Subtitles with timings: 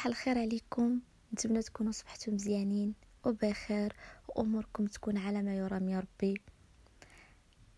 [0.00, 1.00] صباح الخير عليكم.
[1.32, 3.92] نتمنى تكونوا صبحتوا مزيانين وبخير
[4.28, 6.40] وأموركم تكون على ما يرام يا ربي.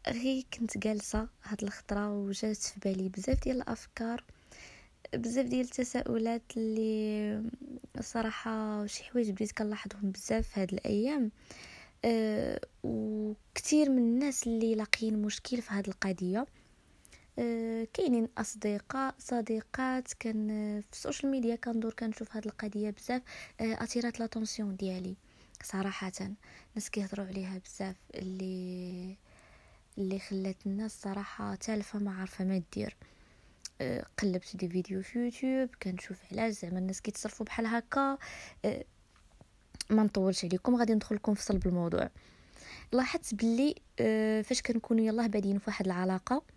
[0.08, 4.24] غي كنت جالسة هاد الخطرة وجات في بالي بزاف ديال الأفكار
[5.14, 7.42] بزاف ديال التساؤلات اللي
[8.00, 11.30] صراحة شي حوايج بديت كنلاحظهم بزاف هاد الأيام.
[12.04, 16.46] أه وكثير من الناس اللي لاقيين مشكل في هاد القضية.
[17.94, 20.48] كاينين أصدقاء صديقات كان
[20.80, 23.22] في السوشيال ميديا كندور كنشوف هاد القضية بزاف
[23.60, 25.16] آه، attirat l'attention ديالي
[25.62, 26.12] صراحة.
[26.74, 29.16] ناس كيهضروا عليها بزاف اللي
[29.98, 32.96] اللي خلات الناس صراحة تالفة ما عارفة ما دير.
[33.80, 38.18] آه، قلبت des vidéos في يوتيوب كنشوف علاش زعما الناس كيتصرفوا بحال هكا.
[39.90, 42.10] ما نطولش عليكم غادي ندخل لكم في صلب الموضوع.
[42.92, 43.74] لاحظت باللي
[44.44, 46.51] فاش كنكونوا يلاه بادين في واحد العلاقة آه،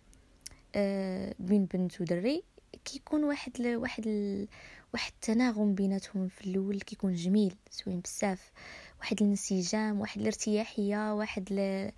[1.38, 2.42] بين بنت ودري
[2.84, 3.76] كيكون واحد ل...
[3.76, 4.46] واحد ل...
[4.94, 8.52] واحد التناغم بيناتهم في الأول كيكون جميل زوين بزاف.
[9.00, 11.90] واحد الانسجام واحد الارتياحية واحد ل...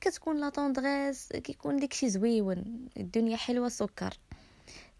[0.00, 2.88] كتكون لا طوندغيس كيكون داكشي زويون.
[2.96, 4.14] الدنيا حلوة سكر.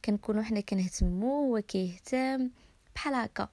[0.04, 2.50] كنكونوا حنا كنهتمو هو كيهتم
[2.94, 3.48] بحال هكا.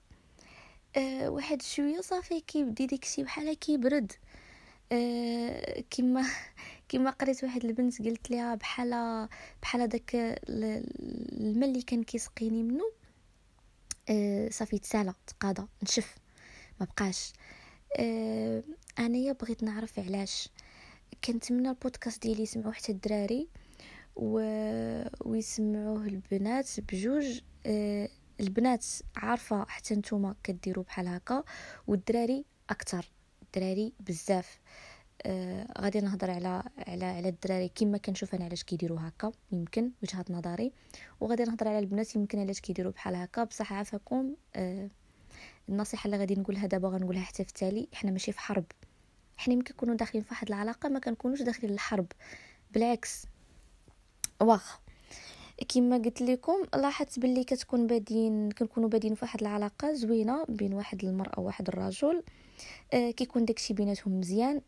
[0.97, 4.11] أه واحد شوية صافي كيبدي داكشي بحال كيبرد.
[4.91, 5.83] أه
[6.89, 9.27] كيما قريت واحد البنت قلت لها بحال
[9.61, 10.15] بحال داك
[10.49, 12.91] الماء اللي كان كيسقيني منه
[14.09, 16.15] آه صافي تسالى تقاضى نشف
[16.79, 17.33] ما بقاش.
[17.97, 18.63] آه
[18.99, 20.49] أنايا بغيت نعرف علاش.
[21.23, 23.49] كنتمنى البودكاست ديالي يسمعوه حتى الدراري
[24.15, 24.39] و...
[25.25, 27.41] ويسمعوه البنات بجوج.
[27.65, 31.43] آه البنات عارفة حتى نتوما كديروا بحال هكا
[31.87, 33.11] والدراري أكثر
[33.43, 34.59] الدراري بزاف.
[34.59, 34.94] آه
[35.81, 40.71] غادي نهضر على على على الدراري كما كنشوف أنا علاش كيديروا هكا يمكن وجهة نظري.
[41.19, 43.43] وغادي نهضر على البنات يمكن علاش كيديروا بحال هكا.
[43.43, 44.89] بصح عافاكم آه
[45.69, 48.65] النصيحة اللي غادي نقولها دابا غنقولها حتى في التالي حنا ماشي في حرب.
[49.37, 52.05] حنا ملي كنكونوا داخلين في واحد العلاقة ما كنكونوش داخلين الحرب
[52.71, 53.25] بالعكس.
[54.41, 54.79] واخ.
[55.69, 61.03] كما قلت لكم لاحظت باللي كتكون بادين كنكونوا بادين في واحد العلاقة زوينة بين واحد
[61.03, 62.23] المرأة وواحد الرجل.
[62.93, 64.61] آه كيكون داكشي بيناتهم مزيان.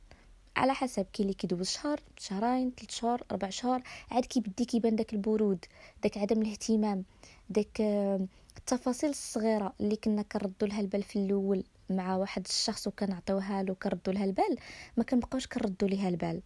[0.57, 3.81] على حسب كاين اللي كيدوز شهر شهرين ثلاث شهور أربع شهور
[4.11, 5.65] عاد كيبدي كيبان داك البرود
[6.03, 7.03] داك عدم الاهتمام
[7.49, 13.63] داك آه، التفاصيل الصغيرة اللي كنا كنردوا لها البال في الأول مع واحد الشخص وكنعطيوها
[13.63, 14.57] له كنردوا لها البال
[14.97, 16.41] ما كنبقاوش كنردوا ليها البال.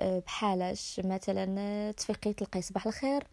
[0.00, 3.24] آه، بحالاش مثلا آه، تفيقي تلقاي صباح الخير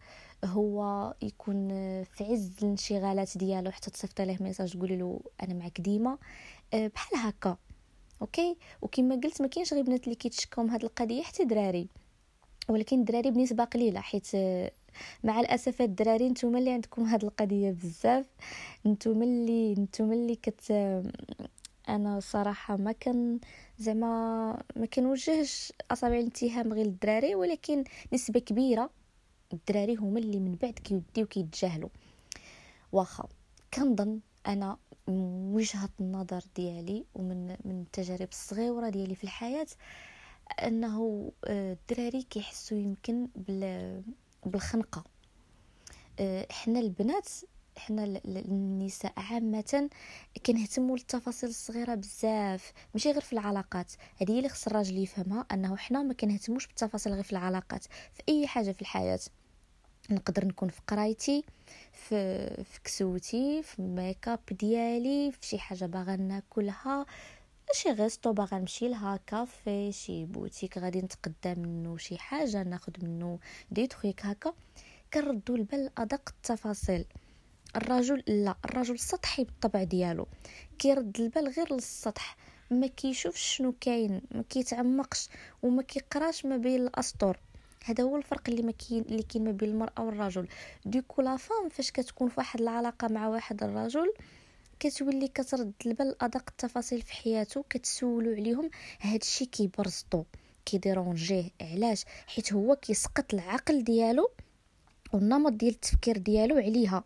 [0.44, 1.68] هو يكون
[2.04, 6.18] في عز الانشغالات ديالو حتى تصيفط ليه message تقولي له أنا معك ديما.
[6.72, 7.56] بحال هكا.
[8.22, 11.88] OK؟ وكما قلت ما كاينش غير بنات اللي كيتشكاو من هاد القضية حتى دراري
[12.68, 14.30] ولكن الدراري بنسبة قليلة حيت
[15.24, 18.26] مع الأسف الدراري نتوما اللي عندكم هاد القضية بزاف.
[18.86, 20.72] نتوما اللي نتوما اللي كت
[21.88, 23.38] أنا صراحة ما كان
[23.78, 28.90] زعما ما كنوجهش أصابع الاتهام غير للدراري ولكن نسبة كبيرة
[29.52, 31.88] الدراري هما اللي من بعد كيوديو كيتجاهلوا.
[32.92, 33.28] واخا
[33.74, 34.76] كنظن أنا
[35.08, 39.66] من وجهة النظر ديالي ومن من التجارب الصغيرة ديالي في الحياة
[40.62, 43.28] أنه آه، الدراري كيحسوا يمكن
[44.46, 45.04] بالخنقة.
[46.20, 47.28] آه، حنا البنات
[47.78, 49.90] حنا النساء عامة
[50.46, 53.92] كنهتموا للتفاصيل الصغيرة بزاف ماشي غير في العلاقات.
[54.20, 58.22] هذه هي اللي خص الراجل يفهمها أنه حنا ما كنهتموش بالتفاصيل غير في العلاقات في
[58.28, 59.20] أي حاجة في الحياة.
[60.10, 61.44] نقدر نكون في قرايتي
[61.92, 67.06] في في كسوتي في ميكاب ديالي في شي حاجة باغا ناكلها.
[67.72, 73.38] شي resto باغا نمشي لها كافي شي بوتيك غادي نتقدى منه شي حاجة ناخد منه
[73.70, 74.52] دي تخيك هكا.
[75.14, 77.04] كنردو البال ادق التفاصيل.
[77.76, 80.26] الرجل لا الرجل سطحي بالطبع ديالو.
[80.78, 82.36] كيرد البال غير للسطح.
[82.70, 85.28] ما كيشوفش شنو كاين ما كيتعمقش
[85.62, 87.40] وما كيقراش ما بين الأسطر.
[87.86, 90.48] هذا هو الفرق اللي ما كاين اللي كاين ما بين المرأة والرجل.
[90.84, 94.12] donc la femme فاش كتكون في واحد العلاقة مع واحد الرجل
[94.80, 100.24] كتولي كترد البال أدق التفاصيل في حياته كتسولو عليهم هادشي كيبرزطو
[100.64, 104.30] كي dérangeه علاش؟ حيت هو كيسقط العقل ديالو
[105.12, 107.04] والنمط ديال التفكير ديالو عليها.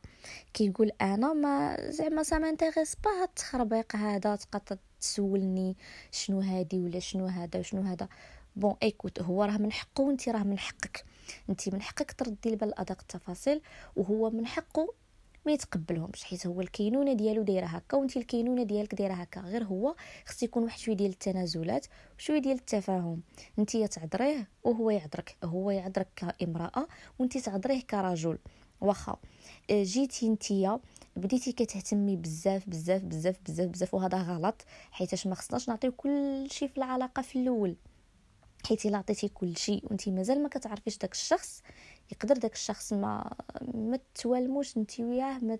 [0.54, 5.76] كيقول أنا ما زعما ça m'intéresse pas هاد التخربيق هذا تبقى تسولني
[6.12, 8.08] شنو هادي ولا شنو هذا وشنو هذا.
[8.56, 11.04] bon écoute هو راه من حقه وانت راه من حقك.
[11.50, 13.60] انت من حقك تردي البال أدق التفاصيل
[13.96, 14.94] وهو من حقه
[15.46, 19.40] ما يتقبلهمش حيت هو الكينونة ديالو دايرة هكا وانت الكينونة ديالك دايرة هكا.
[19.40, 19.94] غير هو
[20.26, 21.86] خص يكون واحد شوية ديال التنازلات
[22.18, 23.22] وشوية ديال التفاهم.
[23.58, 26.88] انت تعذريه وهو يعذرك هو يعذرك كامرأة
[27.18, 28.38] وانت تعذريه كرجل.
[28.80, 29.16] واخا
[29.70, 30.80] جيتي نتيا
[31.16, 36.68] بديتي كتهتمي بزاف بزاف بزاف بزاف بزاف وهذا غلط حيتاش ما خصناش نعطيو كل شيء
[36.68, 37.76] في العلاقة في الأول.
[38.66, 41.62] حيت الا عطيتي كل شيء وانت مازال ما كتعرفيش داك الشخص.
[42.12, 43.32] يقدر داك الشخص ما
[43.74, 45.58] ما توالموش انت وياه ما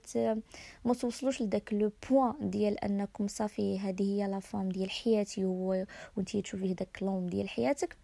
[0.84, 5.86] ما توصلوش لداك le point ديال انكم صافي هذه هي la femme ديال حياتي هو
[6.16, 7.96] وانت تشوفيه داك l'homme ديال حياتك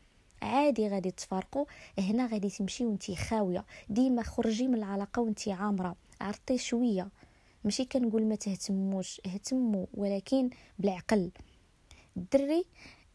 [0.42, 1.64] عادي غادي تفارقوا
[1.98, 3.64] هنا غادي تمشي وانت خاوية.
[3.88, 5.96] ديما خرجي من العلاقة وانت عامرة.
[6.20, 7.08] عرطي شوية.
[7.64, 11.30] ماشي كنقول ما تهتموش اهتموا ولكن بالعقل.
[12.16, 12.64] الدري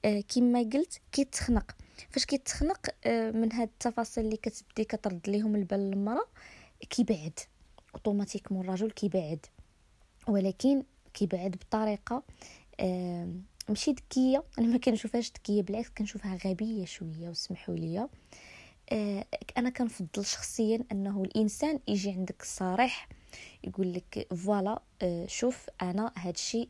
[0.03, 1.71] كما قلت كيتخنق.
[2.09, 6.27] فاش كيتخنق آه من هاد التفاصيل اللي كتبدي كترد ليهم البال للمرأة
[6.89, 7.39] كيبعد.
[7.95, 9.45] أوتوماتيكمون الرجل كيبعد.
[10.27, 10.83] ولكن
[11.13, 12.23] كيبعد بطريقة
[12.79, 13.29] آه
[13.69, 14.43] ماشي ذكية.
[14.59, 18.07] أنا ما كنشوفهاش ذكية بالعكس كنشوفها غبية شوية وسمحوا لي
[18.91, 19.25] آه
[19.57, 23.09] أنا كنفضل شخصيا أنه الإنسان يجي عندك صريح
[23.63, 26.67] يقول لك فوالا آه شوف أنا هادشي آه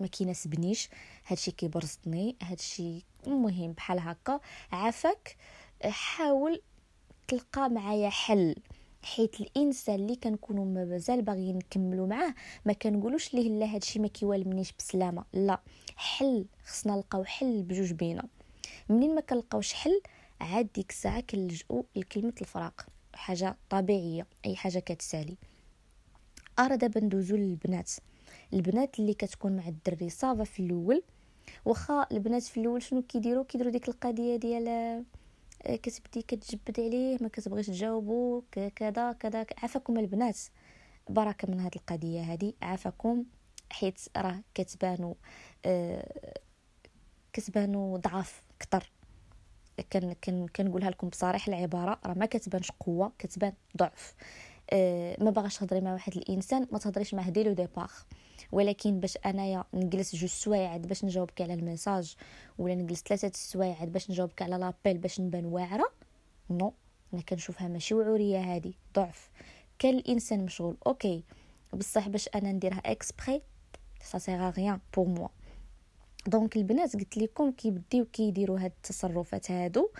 [0.00, 0.88] ما كيناسبنيش.
[1.26, 4.40] هادشي كيبرزطني هادشي المهم بحال هكا.
[4.72, 5.36] عافاك.
[5.82, 6.62] آه حاول
[7.28, 8.54] تلقى معايا حل
[9.02, 12.34] حيت الإنسان اللي كنكونوا مازال باغيين نكملوا معاه
[12.64, 15.24] ما كنقولوش ليه لا هادشي ما كيوالمنيش بسلامة.
[15.32, 15.60] لا
[15.96, 18.28] حل خصنا نلقاو حل بجوج بينا.
[18.88, 20.00] منين ما كنلقاوش حل
[20.40, 22.86] عاد ديك الساعة كنلجؤوا لكلمة الفراق.
[23.14, 25.36] حاجة طبيعية أي حاجة كتسالي.
[26.58, 27.90] أرى دابا ندوزو للبنات.
[28.52, 31.02] البنات اللي كتكون مع الدري صافا في الأول.
[31.64, 37.28] واخا البنات في الأول شنو كيديروا كيديروا ديك القضية ديال آه، كتبدي كتجبد عليه ما
[37.28, 38.42] كتبغيش تجاوبو
[38.76, 40.38] كذا كذا عافاكم البنات.
[41.10, 43.24] بركة من هاد القضية هادي عافاكم.
[43.70, 45.16] حيت راه كتبانو
[45.64, 46.38] آه
[47.32, 48.92] كتبانو ضعاف كتر.
[49.90, 54.14] كان كان كنقولها لكم بصراحه العبارة راه ما كتبانش قوة كتبان ضعف.
[54.70, 57.92] آه ما باغاش تهضري مع واحد الإنسان ما تهضريش معاه dès le départ
[58.52, 62.16] ولكن باش أنايا نجلس جوج سوايع باش نجاوبك على ال message
[62.58, 65.92] ولا نجلس ثلاثة السوايع باش نجاوبك على l'appel باش نبان واعرة؟
[66.50, 66.72] non
[67.14, 69.30] أنا كنشوفها ماشي وعورية هذه ضعف.
[69.78, 71.24] كان الانسان مشغول OK.
[71.72, 75.28] بصح باش أنا نديرها exprès ça sert à rien pour moi.
[76.26, 79.90] donc البنات قلت لكم كيبديو كيديروا هاد التصرفات هادو.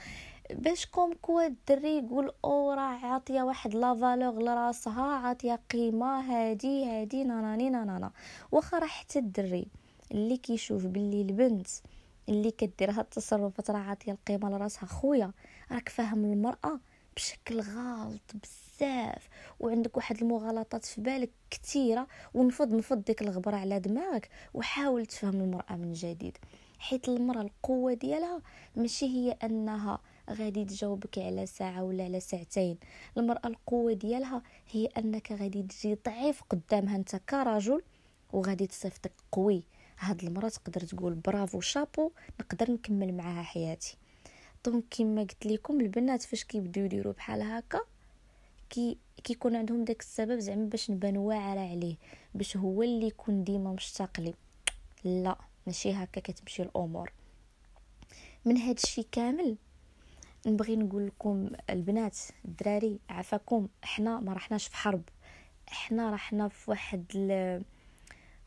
[0.51, 6.85] باش comme quoi الدري يقول أو راه عاطية واحد la valeur لراسها عاطية قيمة هادي
[6.85, 8.11] هادي ناناني نانانا
[8.53, 9.67] واخا راه حتى الدري
[10.13, 11.67] اللي كيشوف باللي البنت
[12.29, 14.87] اللي كدير هاد التصرفات راه عاطية القيمة لراسها.
[14.87, 15.33] خويا
[15.73, 16.81] راك فاهم المرأة
[17.17, 19.29] بشكل غلط بزاف
[19.61, 25.77] وعندك واحد المغالطات في بالك كثيره ونفض نفض ديك الغبرة على دماغك وحاول تفهم المرأة
[25.77, 26.39] من جديد.
[26.79, 28.43] حيت المرأة القوة ديالها
[28.77, 29.99] ماشي هي أنها
[30.31, 32.79] غادي تجاوبك على ساعة ولا على ساعتين.
[33.19, 37.83] المرأة القوة ديالها هي أنك غادي تجي ضعيف قدامها أنت كرجل
[38.33, 39.63] وغادي تصيفطك قوي.
[39.99, 43.97] هاد المرأة تقدر تقول برافو شابو نقدر نكمل معاها حياتي.
[44.65, 47.81] donc كما قلت لكم البنات فاش كيبداو يديروا بحال هكا
[48.71, 51.97] كي كيكون عندهم داك السبب زعما باش نبان واعرة عليه
[52.35, 54.35] باش هو اللي يكون ديما مشتاق لي
[55.05, 57.13] لا ماشي هكا كتمشي الأمور.
[58.45, 59.57] من هاد الشيء كامل
[60.47, 65.03] نبغي نقول لكم البنات الدراري عفاكم إحنا ما رحناش في حرب.
[65.73, 67.63] إحنا رحنا في واحد ال...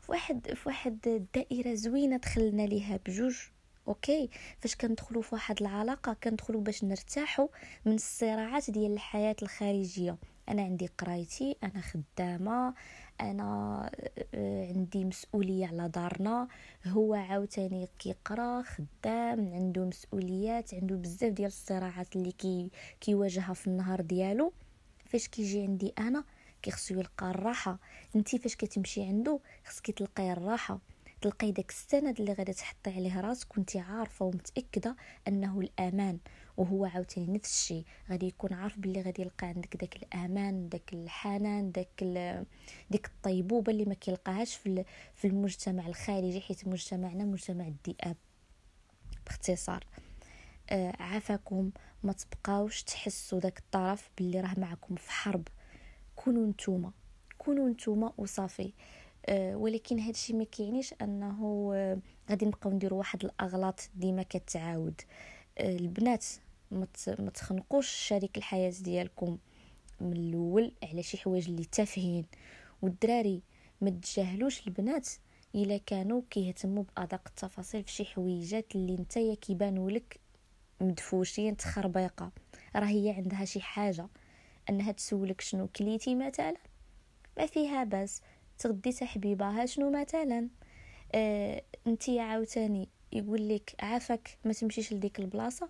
[0.00, 3.36] في واحد في واحد الدائرة زوينة دخلنا ليها بجوج
[3.88, 4.30] أوكي؟
[4.60, 7.48] فاش كندخلوا في واحد العلاقة كندخلوا باش نرتاحوا
[7.84, 10.16] من الصراعات ديال الحياة الخارجية.
[10.50, 12.74] أنا عندي قرايتي أنا خدامة
[13.20, 13.90] أنا
[14.34, 16.48] آه، عندي مسؤولية على دارنا.
[16.86, 24.00] هو عاوتاني كيقرا خدام عنده مسؤوليات عنده بزاف ديال الصراعات اللي كي كيواجهها في النهار
[24.00, 24.52] ديالو.
[25.06, 26.24] فاش كيجي عندي أنا
[26.62, 27.78] كيخصو يلقى الراحة.
[28.16, 30.78] انت فاش كتمشي عنده خصك تلقاي الراحة.
[31.20, 34.96] تلقاي داك السند اللي غادي تحطي عليه راسك وانت عارفة ومتأكدة
[35.28, 36.18] أنه الأمان.
[36.56, 37.84] وهو عاوتاني نفس الشيء.
[38.10, 42.04] غادي يكون عارف باللي غادي يلقى عندك داك الأمان داك الحنان داك
[42.90, 48.16] ديك الطيبوبة اللي ما كيلقاهاش في في المجتمع الخارجي حيت مجتمعنا مجتمع الذئاب
[49.26, 49.86] باختصار
[50.70, 51.70] آه عافاكم.
[52.02, 55.48] ما تبقاوش تحسوا داك الطرف باللي راه معكم في حرب.
[56.16, 56.92] كونوا نتوما
[57.38, 58.72] كونوا نتوما وصافي.
[59.26, 61.98] آه ولكن هادشي ما كيعنيش أنه آه
[62.30, 65.00] غادي نبقاو نديروا واحد الأغلاط ديما كتعاود.
[65.60, 66.24] البنات
[66.70, 69.38] ما تخنقوش شريك الحياة ديالكم
[70.00, 72.24] من الأول على شي حوايج اللي تافهين.
[72.82, 73.42] والدراري
[73.80, 75.08] ما تجاهلوش البنات
[75.54, 80.20] إلا كانوا كيهتموا بأدق التفاصيل في شي حويجات اللي نتايا كيبانوا لك
[80.80, 82.32] مدفوشين تخربيقة.
[82.76, 84.08] راه هي عندها شي حاجة
[84.70, 86.54] أنها تسولك شنو كليتي مثلا؟
[87.38, 88.22] ما فيها بس
[88.58, 90.48] تغدي حبيبها شنو مثلا؟
[91.14, 95.68] آه أنتي عاوتاني يقول لك عافاك ما تمشيش لديك البلاصة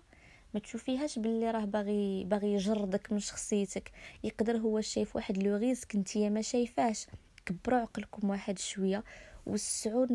[0.53, 3.91] ما تشوفيهاش باللي راه باغي باغي يجردك من شخصيتك
[4.23, 7.07] يقدر هو شايف واحد لو ريسك نتيا ما شايفاش
[7.45, 9.03] كبروا عقلكم واحد شوية
[9.45, 10.07] وسعوا.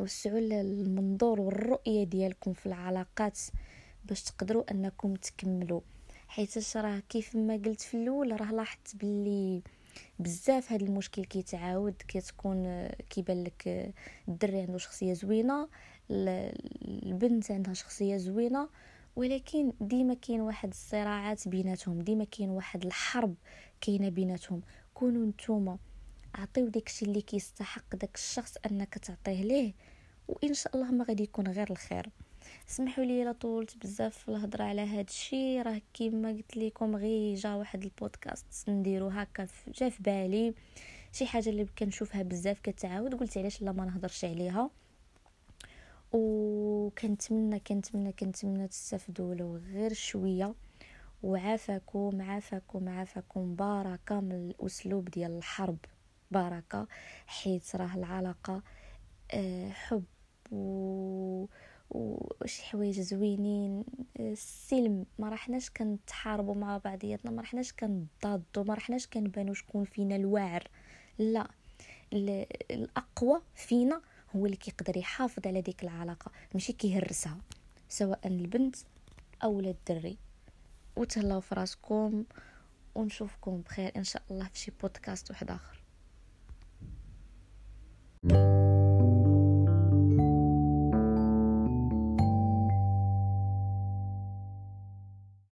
[0.00, 3.38] وسعوا المنظور والرؤية ديالكم في العلاقات
[4.04, 5.80] باش تقدروا انكم تكملوا
[6.28, 9.62] حيت راه كيف ما قلت في الأول راه لاحظت باللي
[10.18, 13.92] بزاف هذا المشكل كيتعاود كتكون كيبان لك
[14.28, 15.68] الدري عنده شخصية زوينة
[16.10, 18.68] البنت عندها شخصية زوينة
[19.16, 23.34] ولكن ديما كاين واحد الصراعات بيناتهم ديما كاين واحد الحرب
[23.80, 24.62] كاينة بيناتهم.
[24.94, 25.78] كونوا نتوما
[26.34, 29.72] عطيو داكشي اللي كيستحق داك الشخص أنك تعطيه ليه
[30.28, 32.08] وإن شاء الله ما غادي يكون غير الخير.
[32.66, 37.34] سمحوا لي لا طولت بزاف في الهضرة على هذا الشيء راه كيما قلت لكم غير
[37.34, 40.54] جا واحد البودكاست نديرو هكا جا في بالي.
[41.12, 43.14] شي حاجة اللي كنشوفها بزاف كتعاود.
[43.14, 44.70] قلت علاش لا ما نهضرش عليها.
[46.12, 50.54] وكنتمنى كنتمنى كنتمنى تستافدوا له غير شوية.
[51.22, 53.56] وعافاكم عافاكم عافاكم.
[53.56, 55.78] بركه من الأسلوب ديال الحرب.
[56.30, 56.86] بركه
[57.26, 58.62] حيت راه العلاقة
[59.34, 60.04] آه، حب
[60.52, 61.46] و
[61.94, 63.84] وشي حوايج زوينين
[64.20, 70.68] السلم ما رحناش كنتحاربوا مع بعضياتنا ما رحناش كنضادوا ما رحناش كنبانو شكون فينا الواعر.
[71.18, 71.48] لا
[72.70, 74.00] الأقوى فينا
[74.36, 77.38] هو اللي كيقدر يحافظ على ديك العلاقة ماشي كيهرسها
[77.88, 78.76] سواء البنت
[79.44, 80.18] أو الدري.
[80.96, 82.24] وتهلاو في راسكم
[82.94, 85.84] ونشوفكم بخير إن شاء الله في شي بودكاست واحد آخر.
[88.26, 88.53] thank you